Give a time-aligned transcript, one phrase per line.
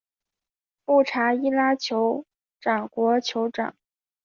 [0.83, 2.25] 富查伊拉酋
[2.59, 3.75] 长国酋长